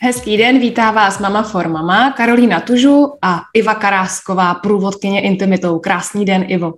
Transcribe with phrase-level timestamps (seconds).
[0.00, 5.78] Hezký den, vítá vás mama for mama, Karolína Tužu a Iva Karásková, průvodkyně intimitou.
[5.78, 6.74] Krásný den, Ivo.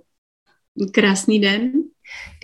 [0.91, 1.71] Krásný den.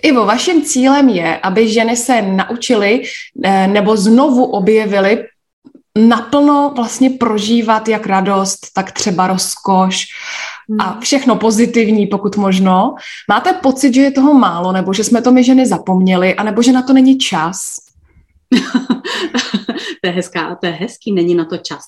[0.02, 3.02] Ivo, vaším cílem je, aby ženy se naučily
[3.44, 5.24] eh, nebo znovu objevily
[5.98, 10.06] naplno vlastně prožívat jak radost, tak třeba rozkoš
[10.78, 11.00] a hmm.
[11.00, 12.94] všechno pozitivní, pokud možno.
[13.30, 16.72] Máte pocit, že je toho málo, nebo že jsme to my ženy zapomněli, anebo že
[16.72, 17.76] na to není čas?
[20.02, 21.84] to je hezká, to je hezký, není na to čas.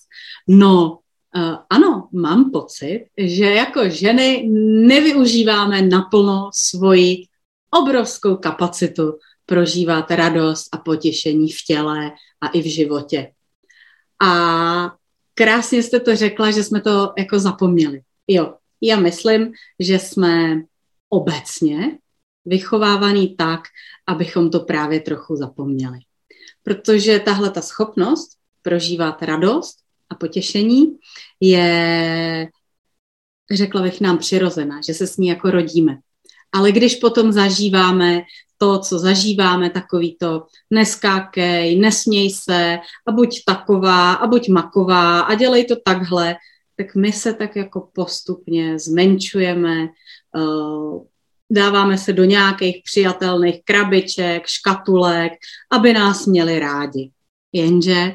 [0.49, 0.99] No,
[1.37, 4.49] uh, ano, mám pocit, že jako ženy
[4.87, 7.27] nevyužíváme naplno svoji
[7.71, 9.13] obrovskou kapacitu
[9.47, 13.33] prožívat radost a potěšení v těle a i v životě.
[14.23, 14.93] A
[15.35, 18.01] krásně jste to řekla, že jsme to jako zapomněli.
[18.29, 20.63] Jo, já myslím, že jsme
[21.09, 21.99] obecně
[22.45, 23.61] vychovávaný tak,
[24.07, 25.99] abychom to právě trochu zapomněli.
[26.63, 28.31] Protože tahle ta schopnost
[28.63, 29.77] prožívat radost
[30.11, 30.99] a potěšení
[31.41, 32.49] je,
[33.53, 35.99] řekla bych, nám přirozená, že se s ní jako rodíme.
[36.53, 38.23] Ale když potom zažíváme
[38.59, 45.35] to, co zažíváme, takový to neskákej, nesměj se a buď taková a buď maková a
[45.35, 46.37] dělej to takhle,
[46.81, 49.89] tak my se tak jako postupně zmenšujeme,
[50.37, 51.05] uh,
[51.51, 55.33] dáváme se do nějakých přijatelných krabiček, škatulek,
[55.73, 57.11] aby nás měli rádi.
[57.53, 58.13] Jenže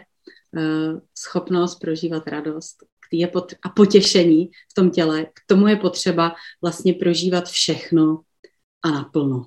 [0.52, 2.76] uh, schopnost prožívat radost
[3.12, 3.32] je
[3.64, 8.22] a potěšení v tom těle, k tomu je potřeba vlastně prožívat všechno
[8.82, 9.46] a naplno.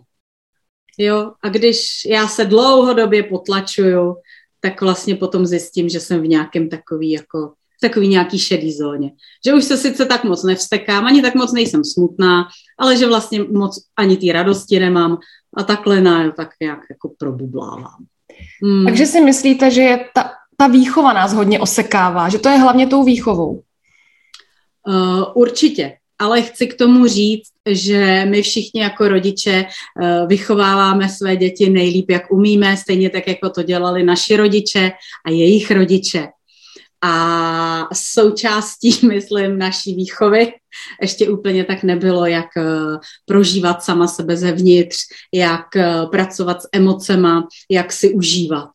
[0.98, 4.16] Jo, a když já se dlouhodobě potlačuju,
[4.60, 9.10] tak vlastně potom zjistím, že jsem v nějakém takový jako takový nějaký šedý zóně.
[9.46, 12.48] Že už se sice tak moc nevstekám, ani tak moc nejsem smutná,
[12.78, 15.18] ale že vlastně moc ani té radosti nemám
[15.56, 18.04] a takhle na, tak nějak jako probublávám.
[18.62, 18.84] Hmm.
[18.84, 22.86] Takže si myslíte, že je ta, ta výchova nás hodně osekává, že to je hlavně
[22.86, 23.62] tou výchovou?
[24.88, 31.36] Uh, určitě, ale chci k tomu říct, že my všichni jako rodiče uh, vychováváme své
[31.36, 34.90] děti nejlíp, jak umíme, stejně tak, jako to dělali naši rodiče
[35.26, 36.28] a jejich rodiče.
[37.04, 40.52] A součástí, myslím, naší výchovy
[41.02, 42.62] ještě úplně tak nebylo, jak eh,
[43.26, 44.96] prožívat sama sebe zevnitř,
[45.34, 48.70] jak eh, pracovat s emocema, jak si užívat.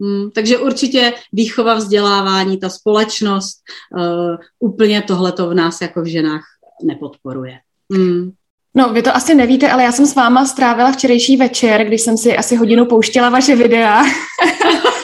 [0.00, 3.56] Hmm, takže určitě výchova, vzdělávání, ta společnost
[3.98, 6.44] uh, úplně tohleto v nás jako v ženách
[6.84, 7.58] nepodporuje.
[7.92, 8.32] Hmm.
[8.74, 12.16] No, vy to asi nevíte, ale já jsem s váma strávila včerejší večer, když jsem
[12.16, 14.02] si asi hodinu pouštěla vaše videa.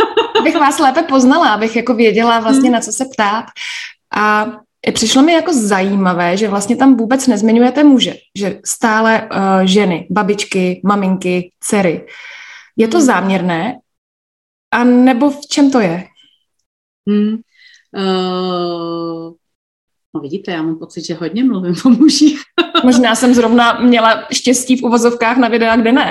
[0.43, 2.73] abych vás lépe poznala, abych jako věděla vlastně, hmm.
[2.73, 3.45] na co se ptát.
[4.17, 4.53] A
[4.95, 10.81] přišlo mi jako zajímavé, že vlastně tam vůbec nezmiňujete muže, že stále uh, ženy, babičky,
[10.85, 12.07] maminky, dcery.
[12.77, 13.07] Je to hmm.
[13.07, 13.79] záměrné?
[14.71, 16.05] A nebo v čem to je?
[17.09, 17.35] Hmm.
[17.97, 19.33] Uh,
[20.15, 22.41] no vidíte, já mám pocit, že hodně mluvím o mužích.
[22.84, 26.10] Možná jsem zrovna měla štěstí v uvozovkách na videa, kde ne.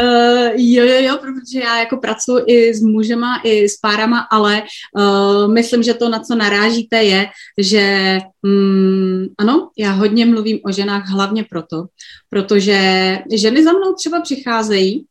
[0.00, 4.62] Uh, jo, jo, jo, protože já jako pracuji i s mužema, i s párama, ale
[4.98, 7.26] uh, myslím, že to, na co narážíte, je,
[7.58, 11.84] že um, ano, já hodně mluvím o ženách hlavně proto,
[12.30, 15.06] protože ženy za mnou třeba přicházejí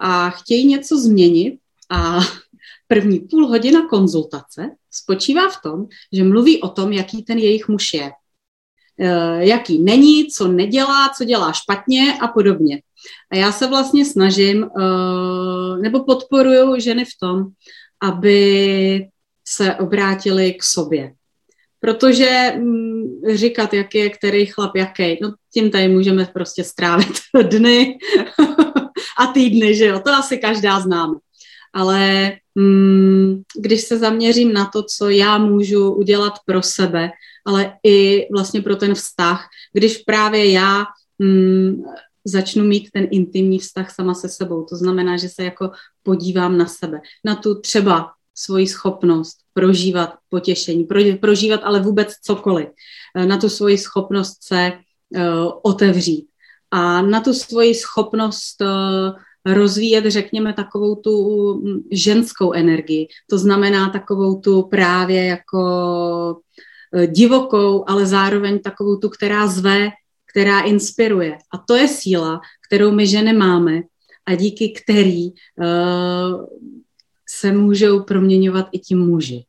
[0.00, 1.58] a chtějí něco změnit
[1.90, 2.20] a
[2.88, 7.94] první půl hodina konzultace spočívá v tom, že mluví o tom, jaký ten jejich muž
[7.94, 8.10] je.
[9.00, 12.80] Uh, jaký není, co nedělá, co dělá špatně a podobně.
[13.32, 17.46] A já se vlastně snažím, uh, nebo podporuju ženy v tom,
[18.02, 19.08] aby
[19.48, 21.12] se obrátili k sobě.
[21.80, 27.12] Protože hm, říkat, jaký je který chlap, jaký, no tím tady můžeme prostě strávit
[27.42, 27.98] dny
[29.18, 31.14] a týdny, že jo, to asi každá známe.
[31.72, 37.10] Ale hm, když se zaměřím na to, co já můžu udělat pro sebe,
[37.46, 40.84] ale i vlastně pro ten vztah, když právě já
[41.22, 41.82] hm,
[42.24, 44.64] začnu mít ten intimní vztah sama se sebou.
[44.64, 45.70] To znamená, že se jako
[46.02, 50.88] podívám na sebe, na tu třeba svoji schopnost prožívat potěšení,
[51.20, 52.68] prožívat ale vůbec cokoliv,
[53.16, 54.72] eh, na tu svoji schopnost se
[55.16, 56.26] uh, otevřít
[56.70, 61.14] a na tu svoji schopnost uh, rozvíjet, řekněme, takovou tu
[61.54, 63.08] hm, ženskou energii.
[63.30, 66.40] To znamená takovou tu právě jako
[67.06, 69.90] divokou, ale zároveň takovou tu, která zve
[70.36, 71.38] která inspiruje.
[71.54, 73.82] A to je síla, kterou my ženy máme
[74.26, 76.46] a díky který uh,
[77.28, 79.44] se můžou proměňovat i ti muži.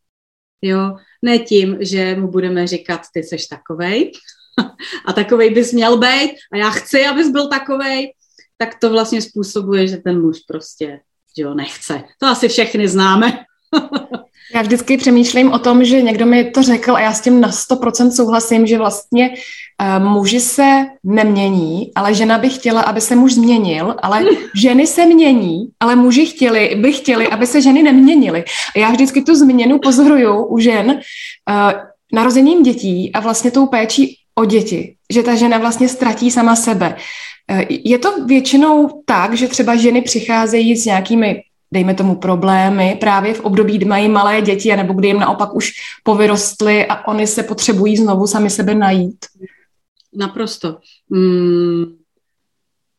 [0.61, 4.11] Jo, ne tím, že mu budeme říkat, ty seš takovej
[5.05, 8.13] a takovej bys měl být a já chci, abys byl takovej.
[8.57, 10.99] tak to vlastně způsobuje, že ten muž prostě
[11.37, 12.03] že jo, nechce.
[12.19, 13.45] To asi všechny známe.
[14.55, 17.49] Já vždycky přemýšlím o tom, že někdo mi to řekl a já s tím na
[17.49, 23.33] 100% souhlasím, že vlastně uh, muži se nemění, ale žena by chtěla, aby se muž
[23.33, 28.43] změnil, ale ženy se mění, ale muži chtěli, by chtěli, aby se ženy neměnily.
[28.75, 31.71] A já vždycky tu změnu pozoruju u žen uh,
[32.13, 36.95] narozením dětí a vlastně tou péčí o děti, že ta žena vlastně ztratí sama sebe.
[37.51, 41.41] Uh, je to většinou tak, že třeba ženy přicházejí s nějakými
[41.71, 45.71] dejme tomu, problémy právě v období, kdy mají malé děti, nebo kdy jim naopak už
[46.03, 49.25] povyrostly a oni se potřebují znovu sami sebe najít?
[50.13, 50.77] Naprosto.
[51.09, 51.85] Mm,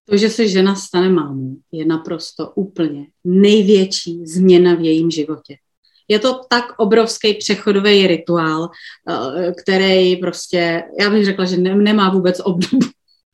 [0.05, 5.57] to, že se žena stane mámou, je naprosto úplně největší změna v jejím životě.
[6.09, 8.69] Je to tak obrovský přechodový rituál,
[9.09, 12.87] eh, který prostě, já bych řekla, že ne, nemá vůbec obdobu.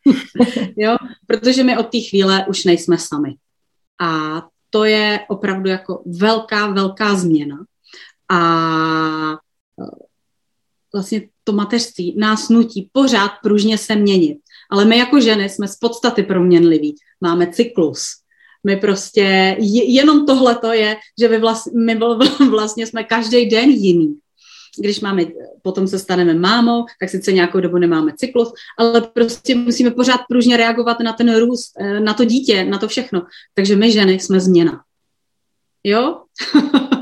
[0.76, 0.96] jo?
[1.26, 3.34] Protože my od té chvíle už nejsme sami.
[4.00, 4.42] A
[4.74, 7.56] to je opravdu jako velká, velká změna.
[8.28, 8.38] A
[9.32, 9.84] e,
[10.92, 14.38] vlastně to mateřství nás nutí pořád pružně se měnit.
[14.70, 16.94] Ale my jako ženy jsme z podstaty proměnliví.
[17.20, 18.06] Máme cyklus.
[18.66, 19.56] My prostě,
[19.86, 21.28] jenom tohle to je, že
[21.74, 21.94] my
[22.50, 24.18] vlastně jsme každý den jiný
[24.78, 25.22] když máme,
[25.62, 30.56] potom se staneme mámou, tak sice nějakou dobu nemáme cyklus, ale prostě musíme pořád pružně
[30.56, 33.22] reagovat na ten růst, eh, na to dítě, na to všechno.
[33.54, 34.82] Takže my ženy jsme změna.
[35.84, 36.22] Jo?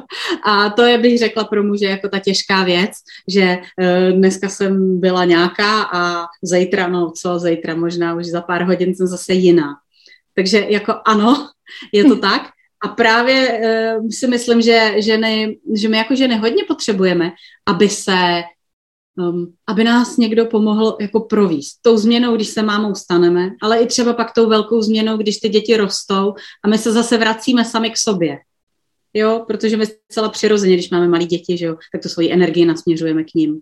[0.44, 2.90] A to je, bych řekla pro muže jako ta těžká věc,
[3.28, 8.62] že uh, dneska jsem byla nějaká a zítra, no co, zítra možná už za pár
[8.62, 9.74] hodin jsem zase jiná.
[10.34, 11.48] Takže jako ano,
[11.92, 12.42] je to tak,
[12.82, 13.60] a právě
[13.98, 17.30] uh, si myslím, že, ženy, že my jako ženy hodně potřebujeme,
[17.66, 18.42] aby se
[19.16, 21.78] um, aby nás někdo pomohl jako províst.
[21.82, 25.48] Tou změnou, když se mámou staneme, ale i třeba pak tou velkou změnou, když ty
[25.48, 26.34] děti rostou
[26.64, 28.38] a my se zase vracíme sami k sobě.
[29.14, 32.64] Jo, protože my celá přirozeně, když máme malé děti, že jo, tak tu svoji energii
[32.64, 33.60] nasměřujeme k ním.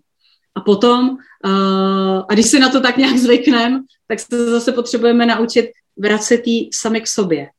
[0.55, 5.25] A potom, uh, a když si na to tak nějak zvykneme, tak se zase potřebujeme
[5.25, 7.49] naučit vracet jí sami k sobě.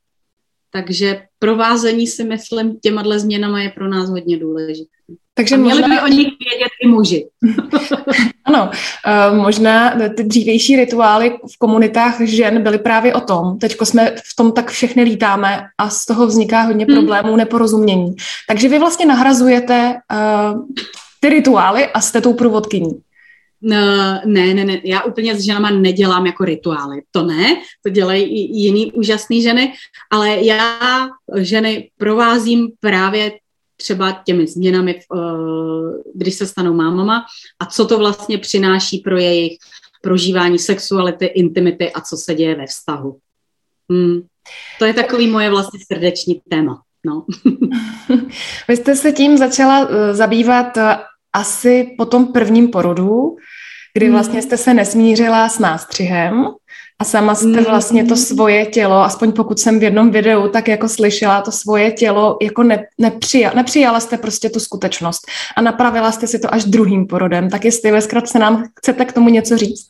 [0.73, 4.89] Takže provázení si myslím těma změnama je pro nás hodně důležité.
[5.33, 5.95] Takže A měli možná...
[5.95, 7.27] by o nich vědět i muži.
[8.45, 8.69] ano,
[9.31, 13.59] uh, možná ty dřívější rituály v komunitách žen byly právě o tom.
[13.59, 16.95] Teďko jsme v tom tak všechny lítáme a z toho vzniká hodně hmm.
[16.95, 17.37] problémů, hmm.
[17.37, 18.15] neporozumění.
[18.47, 19.95] Takže vy vlastně nahrazujete
[20.53, 20.61] uh,
[21.19, 23.01] ty rituály a jste tou průvodkyní.
[23.65, 23.77] No,
[24.25, 27.01] ne, ne, ne, já úplně s ženama nedělám jako rituály.
[27.11, 29.73] To ne, to dělají i jiný úžasný ženy,
[30.11, 33.31] ale já ženy provázím právě
[33.75, 35.19] třeba těmi změnami, eh,
[36.15, 37.25] když se stanou mámama
[37.59, 39.57] a co to vlastně přináší pro jejich
[40.01, 43.17] prožívání sexuality, intimity a co se děje ve vztahu.
[43.91, 44.21] Hmm.
[44.79, 46.81] To je takový moje vlastně srdeční téma.
[47.05, 47.25] No.
[48.67, 50.97] Vy jste se tím začala eh, zabývat eh,
[51.33, 53.35] asi po tom prvním porodu,
[53.93, 54.15] kdy hmm.
[54.15, 56.45] vlastně jste se nesmířila s nástřihem
[56.99, 57.63] a sama jste hmm.
[57.63, 61.91] vlastně to svoje tělo, aspoň pokud jsem v jednom videu tak jako slyšela, to svoje
[61.91, 65.21] tělo jako ne, nepřijala, nepřijala jste prostě tu skutečnost
[65.57, 67.49] a napravila jste si to až druhým porodem.
[67.49, 69.87] Tak jestli ve se nám chcete k tomu něco říct?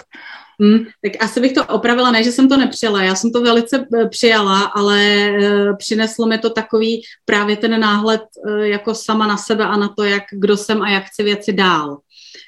[0.62, 3.86] Hmm, tak asi bych to opravila, ne, že jsem to nepřijala, já jsem to velice
[3.96, 9.38] eh, přijala, ale e, přineslo mi to takový právě ten náhled e, jako sama na
[9.38, 11.98] sebe a na to, jak kdo jsem a jak chci věci dál.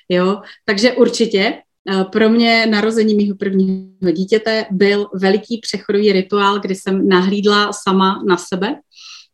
[0.09, 0.41] Jo?
[0.65, 1.53] Takže určitě
[1.91, 8.23] eh, pro mě narození mého prvního dítěte byl veliký přechodový rituál, kdy jsem nahlídla sama
[8.27, 8.79] na sebe,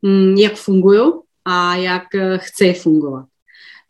[0.05, 3.25] hm, jak funguju a jak eh, chci fungovat.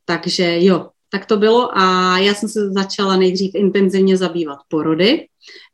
[0.06, 5.28] Takže jo, tak to bylo a já jsem se začala nejdřív intenzivně zabývat porody.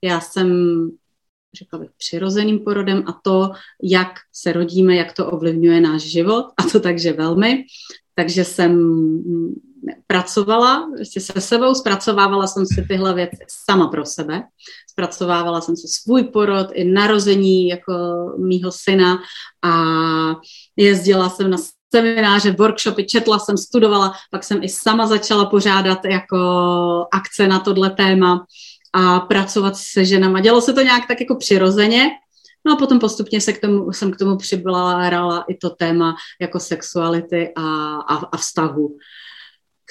[0.04, 0.48] Já jsem
[1.58, 3.52] řekla bych, přirozeným porodem a to,
[3.84, 7.64] jak se rodíme, jak to ovlivňuje náš život a to takže velmi.
[8.16, 9.54] Takže jsem hm,
[10.08, 14.44] pracovala prostě se sebou, zpracovávala jsem si tyhle věci sama pro sebe.
[14.92, 17.94] Zpracovávala jsem si svůj porod i narození jako
[18.38, 19.20] mýho syna
[19.64, 19.74] a
[20.78, 21.58] jezdila jsem na
[21.96, 26.38] semináře, workshopy, četla jsem, studovala, pak jsem i sama začala pořádat jako
[27.14, 28.46] akce na tohle téma
[28.94, 30.40] a pracovat se ženama.
[30.40, 32.10] Dělo se to nějak tak jako přirozeně,
[32.68, 36.60] No a potom postupně se k tomu, jsem k tomu přibrala i to téma jako
[36.60, 38.98] sexuality a, a, a vztahu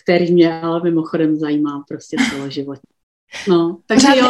[0.06, 2.16] který mě ale mimochodem zajímá prostě
[2.48, 2.78] život.
[3.48, 4.28] No, takže jo,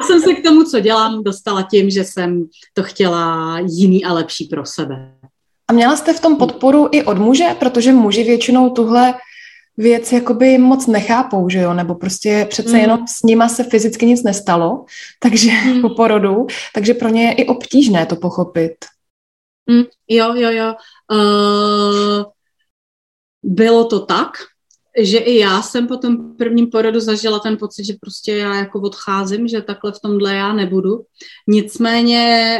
[0.00, 4.12] já jsem se k tomu, co dělám, dostala tím, že jsem to chtěla jiný a
[4.12, 5.14] lepší pro sebe.
[5.68, 9.14] A měla jste v tom podporu i od muže, protože muži většinou tuhle
[9.76, 12.76] věc jakoby moc nechápou, že jo, nebo prostě přece mm.
[12.76, 14.84] jenom s nima se fyzicky nic nestalo,
[15.18, 15.82] takže mm.
[15.82, 18.74] po porodu, takže pro ně je i obtížné to pochopit.
[19.70, 20.74] Mm, jo, jo, jo.
[21.12, 22.24] Uh,
[23.42, 24.30] bylo to tak,
[24.98, 28.80] že i já jsem po tom prvním porodu zažila ten pocit, že prostě já jako
[28.80, 31.02] odcházím, že takhle v tomhle já nebudu.
[31.48, 32.58] Nicméně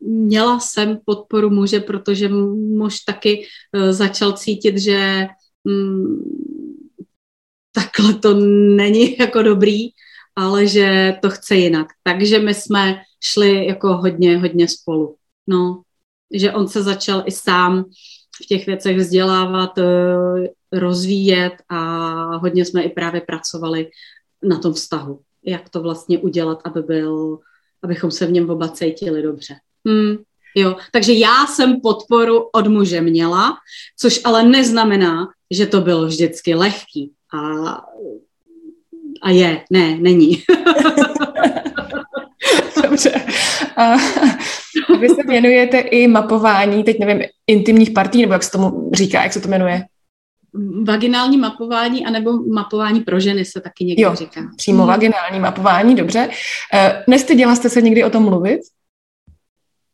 [0.00, 5.26] měla jsem podporu muže, protože muž taky uh, začal cítit, že
[5.64, 6.22] um,
[7.72, 8.34] takhle to
[8.76, 9.88] není jako dobrý,
[10.36, 11.86] ale že to chce jinak.
[12.02, 15.16] Takže my jsme šli jako hodně, hodně spolu.
[15.46, 15.82] No,
[16.34, 17.84] že on se začal i sám
[18.42, 21.78] v těch věcech vzdělávat, eh, rozvíjet a
[22.36, 23.90] hodně jsme i právě pracovali
[24.42, 25.20] na tom vztahu.
[25.44, 27.38] Jak to vlastně udělat, aby byl,
[27.82, 29.54] abychom se v něm oba cítili dobře.
[29.86, 30.16] Hmm,
[30.54, 30.76] jo.
[30.92, 33.56] Takže já jsem podporu od muže měla,
[33.96, 37.12] což ale neznamená, že to bylo vždycky lehký.
[37.34, 37.38] A,
[39.22, 40.42] a je, ne, není.
[42.82, 43.26] Dobře.
[43.76, 43.96] A
[44.98, 49.32] vy se věnujete i mapování, teď nevím, intimních partí, nebo jak se tomu říká, jak
[49.32, 49.84] se to jmenuje?
[50.84, 54.50] Vaginální mapování, anebo mapování pro ženy se taky někdy jo, říká.
[54.56, 54.88] přímo hmm.
[54.88, 56.28] vaginální mapování, dobře.
[56.28, 58.60] Uh, nestyděla jste se někdy o tom mluvit?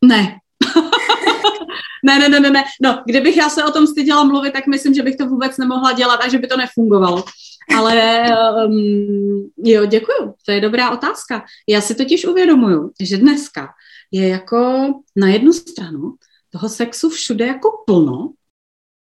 [0.05, 0.35] Ne.
[2.05, 2.63] ne, ne, ne, ne, ne.
[2.81, 5.91] No, kdybych já se o tom styděla mluvit, tak myslím, že bych to vůbec nemohla
[5.91, 7.23] dělat a že by to nefungovalo.
[7.77, 8.23] Ale
[8.67, 11.45] um, jo, děkuju, to je dobrá otázka.
[11.69, 13.69] Já si totiž uvědomuju, že dneska
[14.11, 16.13] je jako na jednu stranu
[16.49, 18.31] toho sexu všude jako plno,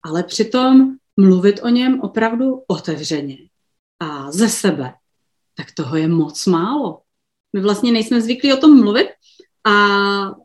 [0.03, 3.39] ale přitom mluvit o něm opravdu otevřeně
[4.01, 4.95] a ze sebe,
[5.55, 7.01] tak toho je moc málo.
[7.53, 9.09] My vlastně nejsme zvyklí o tom mluvit
[9.65, 9.77] a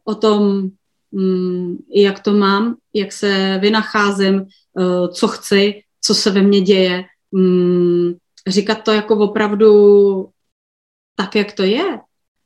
[0.04, 0.70] o tom,
[1.12, 7.04] mm, jak to mám, jak se vynacházím, uh, co chci, co se ve mně děje,
[7.32, 8.14] mm,
[8.48, 10.30] říkat to jako opravdu
[11.16, 12.00] tak, jak to je,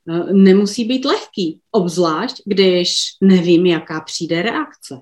[0.08, 5.00] uh, nemusí být lehký, obzvlášť, když nevím, jaká přijde reakce.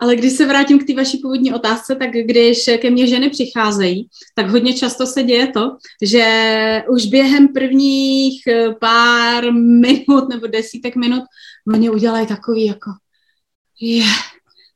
[0.00, 4.08] Ale když se vrátím k té vaší původní otázce, tak když ke mně ženy přicházejí,
[4.34, 10.96] tak hodně často se děje to, že už během prvních eh, pár minut nebo desítek
[10.96, 11.22] minut
[11.74, 12.90] oni udělají takový jako
[13.80, 14.04] je,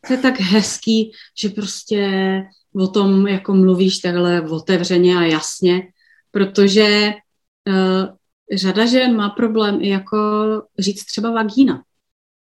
[0.07, 2.09] to je tak hezký, že prostě
[2.75, 5.83] o tom jako mluvíš takhle otevřeně a jasně,
[6.31, 7.15] protože
[7.69, 8.17] uh,
[8.59, 10.19] řada žen má problém i jako
[10.79, 11.83] říct třeba vagína.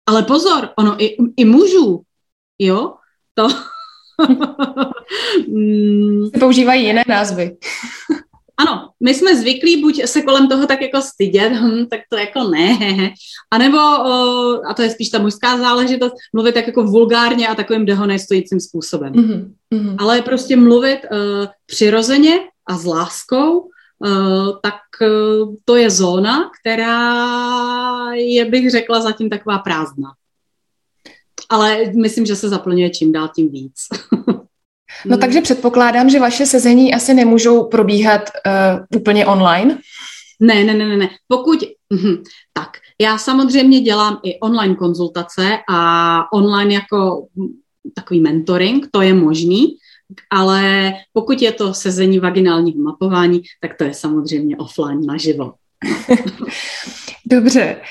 [0.06, 2.02] Ale pozor, ono i, i mužů
[2.66, 2.94] jo,
[3.34, 3.48] to...
[6.40, 7.58] Používají jiné názvy.
[8.58, 12.44] Ano, my jsme zvyklí buď se kolem toho tak jako stydět, hm, tak to jako
[12.44, 12.78] ne,
[13.52, 13.78] a nebo,
[14.70, 19.14] a to je spíš ta mužská záležitost, mluvit tak jako vulgárně a takovým dehonestujícím způsobem.
[19.14, 19.96] Mm-hmm.
[20.00, 21.18] Ale prostě mluvit uh,
[21.66, 23.70] přirozeně a s láskou, uh,
[24.64, 30.10] tak uh, to je zóna, která je, bych řekla, zatím taková prázdná
[31.52, 33.76] ale myslím, že se zaplňuje čím dál tím víc.
[35.06, 39.78] No takže předpokládám, že vaše sezení asi nemůžou probíhat uh, úplně online.
[40.40, 41.10] Ne, ne, ne, ne.
[41.28, 41.60] Pokud,
[41.94, 47.28] hm, tak, já samozřejmě dělám i online konzultace a online jako
[47.96, 49.76] takový mentoring, to je možný,
[50.30, 55.54] ale pokud je to sezení vaginálního mapování, tak to je samozřejmě offline naživo.
[57.26, 57.82] Dobře.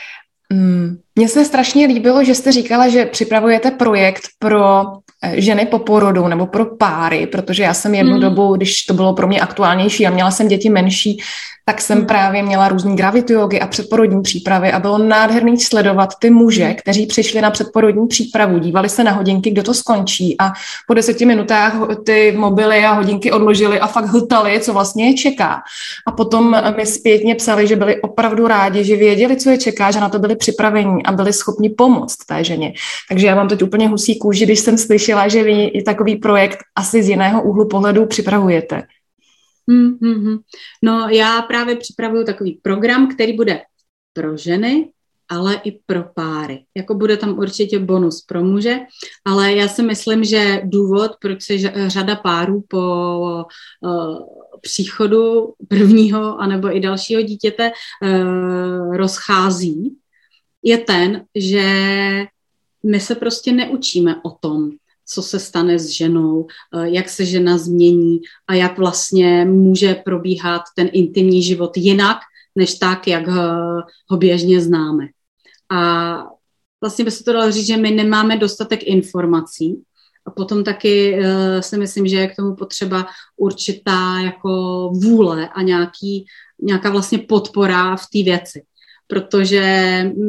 [0.52, 4.83] Mm, mně se strašně líbilo, že jste říkala, že připravujete projekt pro
[5.23, 8.21] eh, ženy po porodu nebo pro páry, protože já jsem jednu mm.
[8.21, 11.19] dobu, když to bylo pro mě aktuálnější a měla jsem děti menší,
[11.64, 12.07] tak jsem hmm.
[12.07, 16.75] právě měla různý gravitiogy a předporodní přípravy a bylo nádherný sledovat ty muže, hmm.
[16.75, 20.52] kteří přišli na předporodní přípravu, dívali se na hodinky, kdo to skončí a
[20.87, 21.75] po deseti minutách
[22.07, 25.62] ty mobily a hodinky odložili a fakt hltali, co vlastně je čeká.
[26.07, 30.00] A potom mi zpětně psali, že byli opravdu rádi, že věděli, co je čeká, že
[30.00, 32.73] na to byli připraveni a byli schopni pomoct té ženě.
[33.09, 37.02] Takže já mám teď úplně husí kůži, když jsem slyšela, že vy takový projekt asi
[37.02, 38.83] z jiného úhlu pohledu připravujete.
[39.69, 40.38] Hmm, hmm, hmm.
[40.83, 43.61] No já právě připravuju takový program, který bude
[44.12, 44.93] pro ženy,
[45.29, 46.64] ale i pro páry.
[46.76, 48.79] Jako bude tam určitě bonus pro muže,
[49.25, 53.45] ale já si myslím, že důvod, proč se řada párů po
[53.81, 54.19] uh,
[54.61, 59.97] příchodu prvního anebo i dalšího dítěte uh, rozchází,
[60.62, 61.64] je ten, že
[62.87, 64.71] my se prostě neučíme o tom,
[65.07, 70.62] co se stane s ženou, eh, jak se žena změní a jak vlastně může probíhat
[70.76, 72.19] ten intimní život jinak,
[72.57, 73.28] než tak, jak
[74.09, 75.07] ho běžně známe.
[75.71, 76.25] A
[76.80, 79.83] vlastně by se to dalo říct, že my nemáme dostatek informací
[80.26, 84.50] A potom taky uh, si myslím, že je k tomu potřeba určitá jako
[85.02, 86.26] vůle a nějaký,
[86.62, 88.62] nějaká vlastně podpora v té věci.
[89.11, 89.62] Protože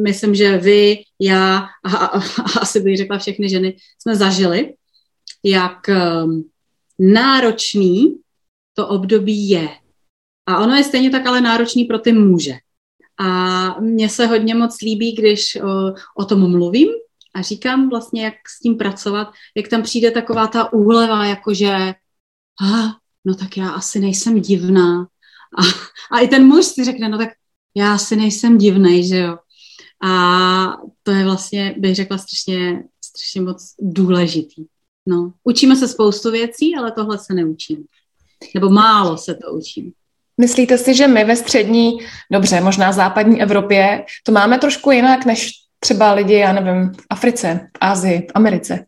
[0.02, 4.74] myslím, že vy, já a, a, a asi bych řekla všechny ženy jsme zažili,
[5.44, 6.50] jak um,
[6.98, 8.16] náročný
[8.74, 9.68] to období je.
[10.46, 12.54] A ono je stejně tak ale náročný pro ty muže.
[13.20, 16.88] A mně se hodně moc líbí, když o, o tom mluvím
[17.34, 21.94] a říkám vlastně, jak s tím pracovat, jak tam přijde taková ta úleva, jakože
[22.62, 22.90] ah,
[23.24, 25.06] no tak já asi nejsem divná.
[25.58, 25.62] A,
[26.16, 27.28] a i ten muž si řekne, no tak
[27.74, 29.38] já asi nejsem divnej, že jo.
[30.02, 34.64] A to je vlastně, bych řekla, strašně, strašně moc důležitý.
[35.06, 37.82] No, učíme se spoustu věcí, ale tohle se neučíme.
[38.54, 39.90] Nebo málo se to učíme.
[40.40, 41.98] Myslíte si, že my ve střední,
[42.30, 45.50] dobře, možná západní Evropě, to máme trošku jinak než
[45.80, 48.86] třeba lidi, já nevím, v Africe, v Ázii, v Americe?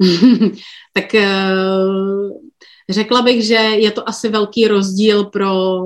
[0.92, 1.28] tak eh,
[2.90, 5.80] řekla bych, že je to asi velký rozdíl pro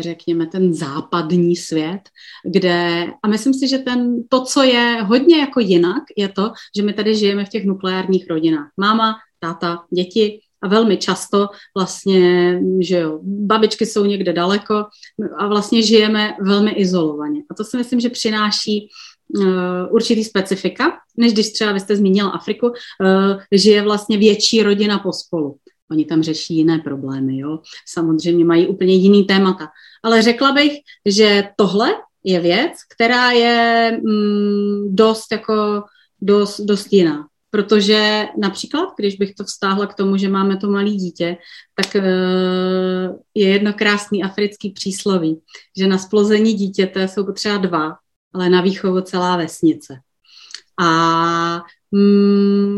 [0.00, 2.00] řekněme, ten západní svět,
[2.44, 6.82] kde, a myslím si, že ten, to, co je hodně jako jinak, je to, že
[6.82, 8.70] my tady žijeme v těch nukleárních rodinách.
[8.76, 14.84] Máma, táta, děti, a velmi často vlastně, že jo, babičky jsou někde daleko
[15.38, 17.42] a vlastně žijeme velmi izolovaně.
[17.50, 18.88] A to si myslím, že přináší
[19.36, 19.44] uh,
[19.90, 22.74] určitý specifika, než když třeba vy jste zmínila Afriku, uh,
[23.52, 25.56] žije vlastně větší rodina pospolu.
[25.90, 27.58] Oni tam řeší jiné problémy, jo.
[27.86, 29.68] Samozřejmě mají úplně jiný témata.
[30.04, 30.72] Ale řekla bych,
[31.06, 31.90] že tohle
[32.24, 35.82] je věc, která je mm, dost jako
[36.20, 37.26] dost, dost jiná.
[37.50, 41.36] Protože například, když bych to vztáhla k tomu, že máme to malé dítě,
[41.74, 42.02] tak eh,
[43.34, 45.40] je jedno krásný africký přísloví,
[45.76, 47.96] že na splození dítěte jsou potřeba dva,
[48.34, 49.94] ale na výchovu celá vesnice.
[50.80, 51.62] A
[51.92, 52.75] mm,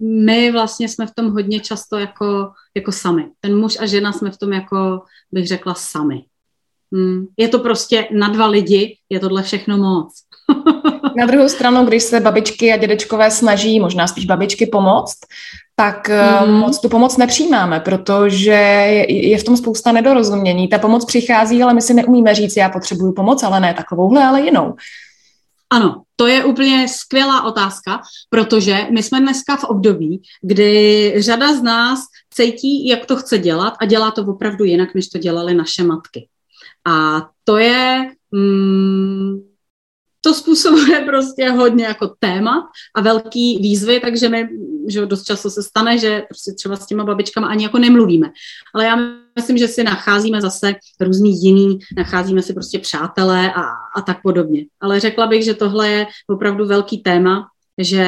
[0.00, 3.26] my vlastně jsme v tom hodně často jako, jako sami.
[3.40, 5.02] Ten muž a žena jsme v tom jako,
[5.32, 6.24] bych řekla, sami.
[6.90, 10.14] Mm, je to prostě na dva lidi, je tohle všechno moc.
[11.16, 15.18] Na druhou stranu, když se babičky a dědečkové snaží, možná spíš babičky pomoct,
[15.76, 16.10] tak
[16.46, 16.52] mm.
[16.52, 18.50] moc tu pomoc nepřijímáme, protože
[19.08, 20.68] je v tom spousta nedorozumění.
[20.68, 24.40] Ta pomoc přichází, ale my si neumíme říct, já potřebuju pomoc, ale ne takovouhle, ale
[24.40, 24.74] jinou.
[25.72, 31.62] Ano, to je úplně skvělá otázka, protože my jsme dneska v období, kdy řada z
[31.62, 32.00] nás
[32.34, 36.28] cítí, jak to chce dělat a dělá to opravdu jinak, než to dělali naše matky.
[36.86, 39.49] A to je mm,
[40.20, 44.48] to způsobuje prostě hodně jako téma a velký výzvy, takže my,
[44.88, 48.30] že dost často se stane, že prostě třeba s těma babičkama ani jako nemluvíme.
[48.74, 48.96] Ale já
[49.36, 53.62] myslím, že si nacházíme zase různý jiný, nacházíme si prostě přátelé a,
[53.96, 54.66] a tak podobně.
[54.80, 58.06] Ale řekla bych, že tohle je opravdu velký téma, že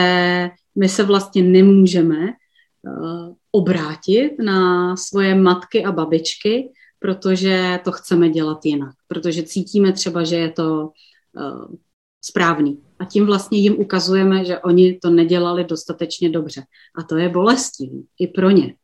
[0.79, 8.59] my se vlastně nemůžeme uh, obrátit na svoje matky a babičky, protože to chceme dělat
[8.65, 8.95] jinak.
[9.09, 10.91] Protože cítíme třeba, že je to
[11.37, 11.75] uh,
[12.23, 12.83] správný.
[12.99, 16.63] A tím vlastně jim ukazujeme, že oni to nedělali dostatečně dobře.
[16.99, 18.75] A to je bolestivý i pro ně.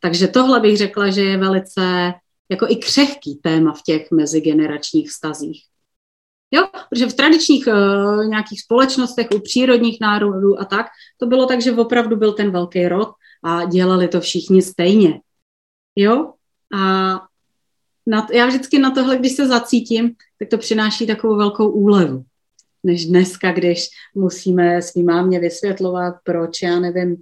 [0.00, 2.12] Takže tohle bych řekla, že je velice
[2.50, 5.64] jako i křehký téma v těch mezigeneračních vztazích.
[6.50, 10.86] Jo, protože v tradičních uh, nějakých společnostech, u přírodních národů a tak,
[11.18, 13.08] to bylo tak, že opravdu byl ten velký rod
[13.44, 15.20] a dělali to všichni stejně.
[15.96, 16.32] Jo,
[16.74, 17.12] a
[18.06, 22.24] na, já vždycky na tohle, když se zacítím, tak to přináší takovou velkou úlevu
[22.84, 27.16] než dneska, když musíme svým mámě vysvětlovat, proč, já nevím,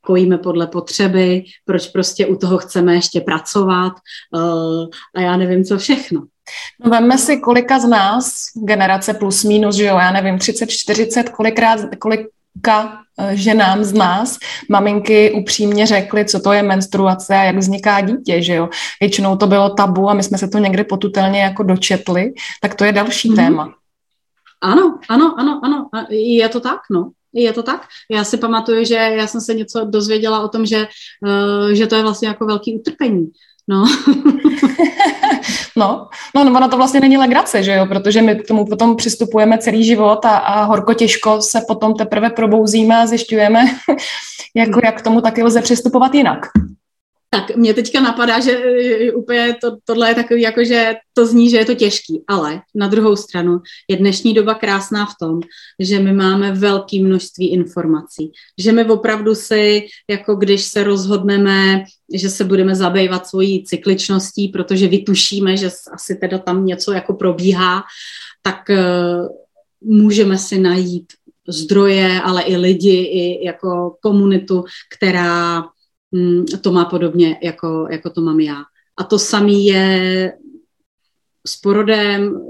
[0.00, 3.92] kojíme podle potřeby, proč prostě u toho chceme ještě pracovat
[4.34, 6.22] uh, a já nevím, co všechno.
[6.84, 11.28] No vemme si, kolika z nás, generace plus minus, že jo, já nevím, 30, 40,
[11.28, 14.38] kolikrát, kolika eh, ženám z nás
[14.68, 18.68] maminky upřímně řekly, co to je menstruace a jak vzniká dítě, že jo.
[19.00, 22.84] Většinou to bylo tabu a my jsme se to někdy potutelně jako dočetli, tak to
[22.84, 23.36] je další mm-hmm.
[23.36, 23.74] téma.
[24.62, 27.10] Ano, ano, ano, ano, je to tak, no.
[27.32, 27.86] Je to tak?
[28.10, 30.88] Já si pamatuju, že já jsem se něco dozvěděla o tom, že,
[31.26, 33.30] uh, že to je vlastně jako velký utrpení.
[33.68, 33.84] No.
[35.76, 38.96] no, no, no, ono to vlastně není legrace, že jo, protože my k tomu potom
[38.96, 43.64] přistupujeme celý život a, a horko těžko se potom teprve probouzíme a zjišťujeme,
[44.56, 46.46] jako, jak k tomu taky lze přistupovat jinak.
[47.34, 48.60] Tak mě teďka napadá, že
[49.14, 52.88] úplně to, tohle je takový, jako že to zní, že je to těžký, ale na
[52.88, 55.40] druhou stranu je dnešní doba krásná v tom,
[55.78, 62.30] že my máme velké množství informací, že my opravdu si, jako když se rozhodneme, že
[62.30, 67.82] se budeme zabývat svojí cykličností, protože vytušíme, že asi teda tam něco jako probíhá,
[68.42, 69.28] tak uh,
[69.80, 71.12] můžeme si najít
[71.48, 74.64] zdroje, ale i lidi, i jako komunitu,
[74.96, 75.64] která
[76.60, 78.62] to má podobně, jako, jako to mám já.
[78.96, 80.32] A to samé je
[81.46, 82.40] s porodem,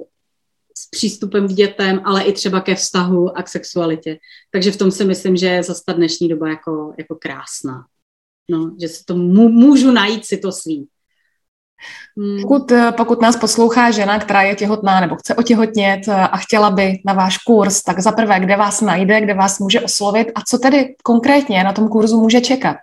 [0.78, 4.18] s přístupem k dětem, ale i třeba ke vztahu a k sexualitě.
[4.50, 7.84] Takže v tom si myslím, že je zase ta dnešní doba jako, jako krásná.
[8.50, 10.88] No, že si to můžu najít si to svý.
[12.18, 12.42] Hmm.
[12.42, 16.70] Pokud, eh, pokud nás poslouchá žena, která je těhotná nebo chce otěhotnět eh, a chtěla
[16.70, 20.40] by na váš kurz, tak za prvé, kde vás najde, kde vás může oslovit a
[20.48, 22.76] co tedy konkrétně na tom kurzu může čekat?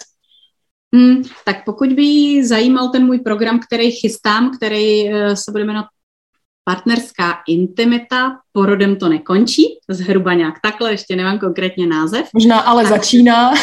[0.95, 5.85] Hmm, tak pokud by zajímal ten můj program, který chystám, který eh, se bude jmenovat
[6.63, 12.29] partnerská intimita, porodem to nekončí, zhruba nějak takhle, ještě nemám konkrétně název.
[12.33, 13.53] Možná ale tak, začíná.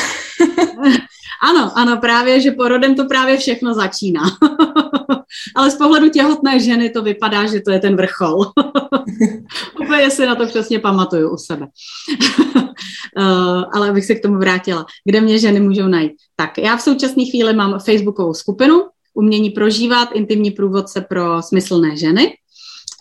[1.42, 4.22] ano, ano, právě, že porodem to právě všechno začíná.
[5.54, 8.40] ale z pohledu těhotné ženy to vypadá, že to je ten vrchol.
[9.84, 11.66] Úplně si na to přesně pamatuju u sebe.
[13.18, 14.86] uh, ale abych se k tomu vrátila.
[15.04, 16.12] Kde mě ženy můžou najít?
[16.36, 18.82] Tak já v současné chvíli mám facebookovou skupinu
[19.16, 22.36] Umění prožívat, intimní průvodce pro smyslné ženy.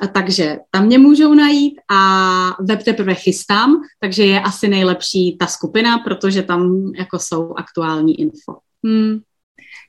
[0.02, 5.48] A takže tam mě můžou najít a web teprve chystám, takže je asi nejlepší ta
[5.48, 8.58] skupina, protože tam jako jsou aktuální info.
[8.86, 9.20] Hmm.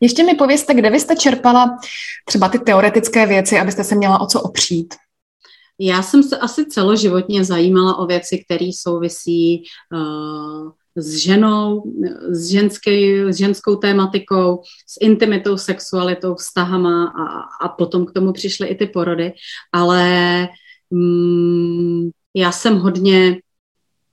[0.00, 1.78] Ještě mi povězte, kde vy jste čerpala
[2.24, 4.94] třeba ty teoretické věci, abyste se měla o co opřít?
[5.80, 11.82] Já jsem se asi celoživotně zajímala o věci, které souvisí uh, s ženou,
[12.28, 17.24] s, ženský, s ženskou tématikou, s intimitou, sexualitou, vztahama a,
[17.64, 19.32] a potom k tomu přišly i ty porody.
[19.72, 20.48] Ale
[20.90, 23.36] mm, já jsem hodně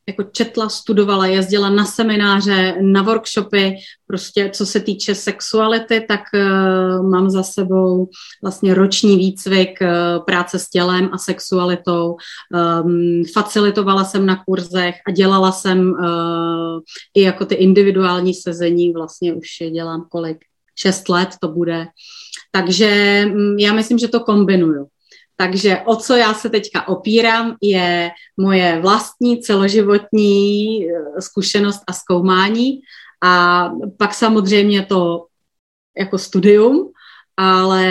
[0.07, 3.75] jako četla, studovala, jezdila na semináře, na workshopy,
[4.07, 8.09] prostě co se týče sexuality, tak uh, mám za sebou
[8.41, 12.15] vlastně roční výcvik uh, práce s tělem a sexualitou.
[12.83, 16.79] Um, facilitovala jsem na kurzech a dělala jsem uh,
[17.15, 20.37] i jako ty individuální sezení, vlastně už je dělám kolik,
[20.75, 21.87] šest let to bude.
[22.51, 24.87] Takže um, já myslím, že to kombinuju.
[25.35, 32.81] Takže o co já se teďka opírám, je moje vlastní celoživotní eh, zkušenost a zkoumání
[33.23, 35.25] a pak samozřejmě to
[35.97, 36.91] jako studium,
[37.37, 37.87] ale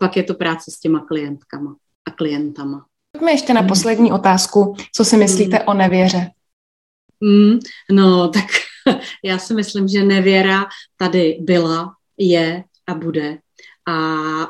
[0.00, 1.76] pak je to práce s těma klientkama
[2.08, 2.86] a klientama.
[3.12, 4.76] Pojďme ještě na poslední otázku.
[4.92, 6.30] Co si myslíte o nevěře?
[7.20, 7.58] Mm,
[7.90, 8.44] no, tak
[9.24, 13.38] já si myslím, že nevěra tady byla, je a bude.
[13.88, 13.94] A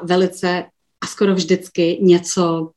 [0.04, 0.64] velice
[1.06, 2.70] a skoro vždycky něco,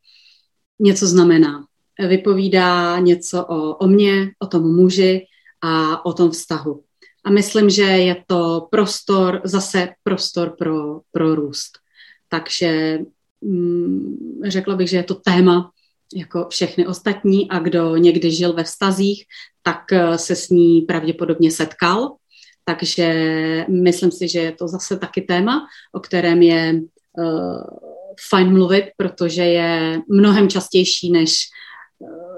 [0.80, 1.66] něco znamená.
[2.08, 5.26] Vypovídá něco o, o mně, o tom muži
[5.62, 6.84] a o tom vztahu.
[7.26, 11.72] A myslím, že je to prostor, zase prostor pro, pro růst.
[12.30, 13.00] Takže
[13.42, 15.72] mm, řekla bych, že je to téma
[16.16, 19.26] jako všechny ostatní a kdo někdy žil ve vztazích,
[19.64, 22.16] tak eh, se s ní pravděpodobně setkal.
[22.66, 23.10] Takže
[23.70, 26.82] myslím si, že je to zase taky téma, o kterém je
[27.18, 27.90] uh,
[28.30, 31.36] fajn mluvit, protože je mnohem častější, než
[32.04, 32.30] eh,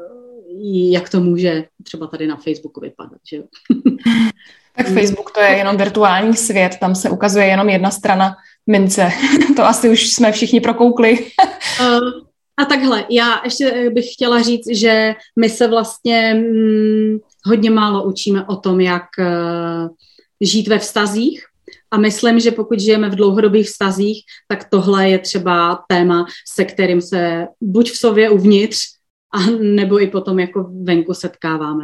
[0.91, 3.19] jak to může třeba tady na Facebooku vypadat.
[3.31, 3.37] Že?
[4.75, 8.35] tak Facebook to je jenom virtuální svět, tam se ukazuje jenom jedna strana
[8.67, 9.09] mince.
[9.55, 11.27] to asi už jsme všichni prokoukli.
[11.81, 11.99] Eh,
[12.57, 18.45] a takhle, já ještě bych chtěla říct, že my se vlastně hm, hodně málo učíme
[18.45, 19.95] o tom, jak uh,
[20.41, 21.45] žít ve vztazích,
[21.91, 27.01] a myslím, že pokud žijeme v dlouhodobých vztazích, tak tohle je třeba téma, se kterým
[27.01, 28.77] se buď v sobě uvnitř,
[29.33, 31.83] a nebo i potom jako venku setkáváme.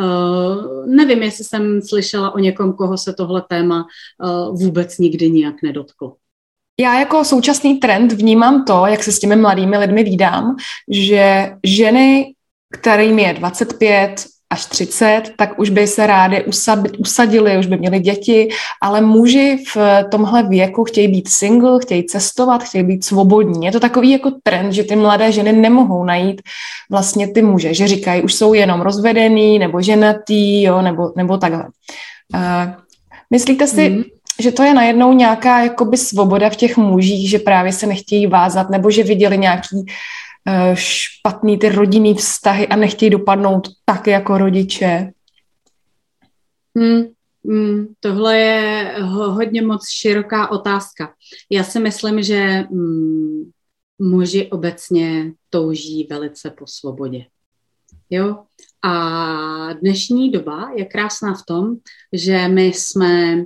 [0.00, 3.86] Uh, nevím, jestli jsem slyšela o někom, koho se tohle téma
[4.24, 6.16] uh, vůbec nikdy nijak nedotklo.
[6.80, 10.56] Já jako současný trend vnímám to, jak se s těmi mladými lidmi vídám,
[10.90, 12.34] že ženy,
[12.72, 16.44] kterým je 25, až 30, tak už by se rádi
[16.98, 18.48] usadili, už by měli děti,
[18.82, 19.76] ale muži v
[20.10, 23.66] tomhle věku chtějí být single, chtějí cestovat, chtějí být svobodní.
[23.66, 26.42] Je to takový jako trend, že ty mladé ženy nemohou najít
[26.90, 31.64] vlastně ty muže, že říkají, už jsou jenom rozvedený nebo ženatý, jo, nebo, nebo takhle.
[32.34, 32.72] Uh,
[33.30, 34.02] myslíte si, mm.
[34.40, 38.70] že to je najednou nějaká jakoby svoboda v těch mužích, že právě se nechtějí vázat,
[38.70, 40.25] nebo že viděli nějaký Eh,
[40.74, 45.10] špatný ty rodinný vztahy a nechtějí dopadnout tak jako rodiče?
[46.76, 47.02] Hmm,
[47.48, 51.14] hmm, tohle je hodně moc široká otázka.
[51.50, 53.50] Já si myslím, že hmm,
[53.98, 57.24] muži obecně touží velice po svobodě.
[58.10, 58.44] Jo?
[58.82, 61.76] A dnešní doba je krásná v tom,
[62.12, 63.44] že my jsme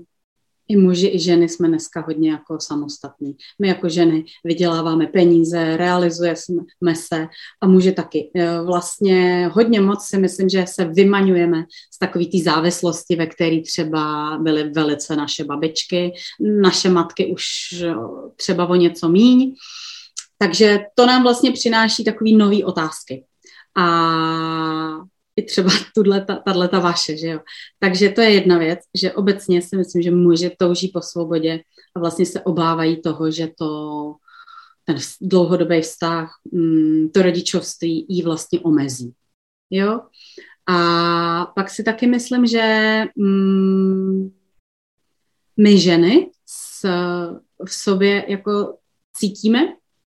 [0.70, 3.36] i muži, i ženy jsme dneska hodně jako samostatní.
[3.58, 7.28] My jako ženy vyděláváme peníze, realizujeme se
[7.60, 8.30] a muži taky.
[8.34, 13.60] E, vlastně hodně moc si myslím, že se vymaňujeme z takový té závislosti, ve které
[13.60, 16.12] třeba byly velice naše babičky,
[16.62, 17.44] naše matky už
[18.36, 19.54] třeba o něco míň.
[20.38, 23.24] Takže to nám vlastně přináší takové nové otázky.
[23.76, 23.86] A
[25.40, 25.70] i třeba
[26.44, 27.40] tahle ta vaše, že jo.
[27.78, 31.60] Takže to je jedna věc, že obecně si myslím, že muži touží po svobodě
[31.96, 33.68] a vlastně se obávají toho, že to
[34.84, 39.12] ten dlouhodobý vztah, mm, to rodičovství jí vlastně omezí.
[39.70, 40.00] Jo?
[40.66, 44.30] A pak si taky myslím, že mm,
[45.56, 46.88] my ženy s,
[47.64, 48.76] v sobě jako
[49.16, 49.60] cítíme,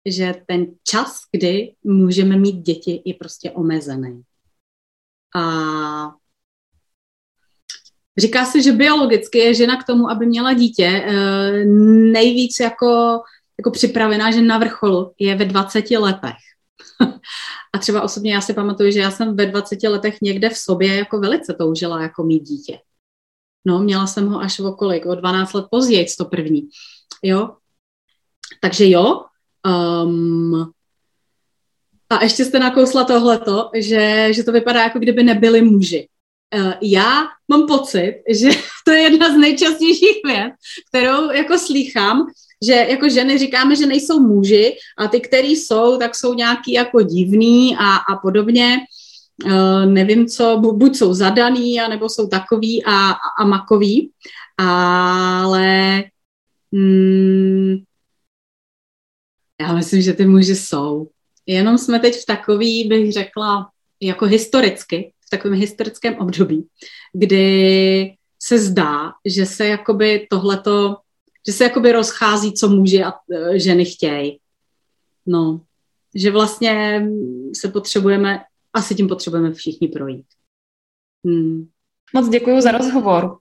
[0.05, 4.23] že ten čas, kdy můžeme mít děti, je prostě omezený.
[5.35, 5.43] A
[8.17, 11.65] říká se, že biologicky je žena k tomu, aby měla dítě, eh,
[12.11, 13.21] nejvíc jako,
[13.59, 16.37] jako připravená, že na vrcholu je ve 20 letech.
[17.73, 20.95] A třeba osobně já si pamatuju, že já jsem ve 20 letech někde v sobě
[20.95, 22.79] jako velice toužila jako mít dítě.
[23.65, 26.69] No, měla jsem ho až o kolik, o 12 let později, to první.
[27.23, 27.55] Jo?
[28.61, 29.21] Takže jo,
[30.03, 30.71] um,
[32.15, 36.07] a ještě jste nakousla tohleto, že, že to vypadá, jako kdyby nebyli muži.
[36.55, 38.49] Eh, já mám pocit, že
[38.85, 40.53] to je jedna z nejčastějších věc,
[40.89, 42.27] kterou jako slýchám,
[42.65, 47.01] že jako ženy říkáme, že nejsou muži a ty, který jsou, tak jsou nějaký jako
[47.01, 48.77] divný a, a podobně.
[49.45, 54.11] Uh, nevím co, buď jsou zadaný, anebo jsou takový a, a makový,
[54.57, 56.03] ale
[56.71, 57.75] mm,
[59.61, 61.07] já myslím, že ty muži jsou.
[61.45, 63.69] Jenom jsme teď v takový, bych řekla,
[64.01, 66.67] jako historicky, v takovém historickém období,
[67.13, 70.97] kdy se zdá, že se jakoby tohleto,
[71.47, 74.39] že se jakoby rozchází, co muži a e, ženy chtějí.
[75.25, 75.61] No,
[76.15, 77.05] že vlastně
[77.55, 78.39] se potřebujeme,
[78.73, 80.25] asi tím potřebujeme všichni projít.
[81.25, 81.67] Hmm.
[82.13, 83.37] Moc děkuji za rozhovor.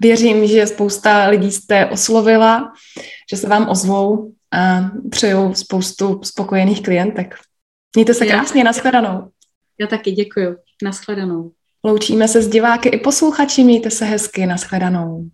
[0.00, 2.72] Věřím, že spousta lidí jste oslovila,
[3.30, 7.34] že se vám ozvou a přeju spoustu spokojených klientek.
[7.96, 9.30] Mějte se krásně, nashledanou.
[9.80, 11.52] Já taky děkuji, nashledanou.
[11.84, 15.28] Loučíme se s diváky i posluchači, mějte se hezky, nashledanou.